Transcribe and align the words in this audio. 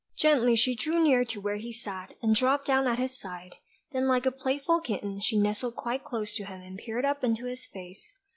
Gently 0.15 0.55
she 0.55 0.73
drew 0.73 0.99
near 0.99 1.23
to 1.25 1.39
where 1.39 1.57
he 1.57 1.71
sat, 1.71 2.15
and 2.23 2.33
dropped 2.33 2.65
down 2.65 2.87
at 2.87 2.97
his 2.97 3.15
side 3.15 3.57
then 3.91 4.07
like 4.07 4.25
a 4.25 4.31
playful 4.31 4.81
kitten 4.81 5.19
she 5.19 5.37
nestled 5.37 5.75
quite 5.75 6.03
close 6.03 6.33
to 6.37 6.45
him 6.45 6.59
and 6.59 6.79
peered 6.79 7.05
up 7.05 7.23
into 7.23 7.45
his 7.45 7.67
face. 7.67 8.15